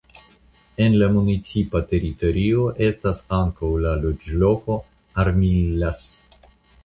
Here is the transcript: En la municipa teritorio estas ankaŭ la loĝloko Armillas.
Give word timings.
En 0.83 0.95
la 1.01 1.09
municipa 1.17 1.81
teritorio 1.91 2.63
estas 2.87 3.21
ankaŭ 3.39 3.69
la 3.85 3.93
loĝloko 4.07 4.79
Armillas. 5.25 6.01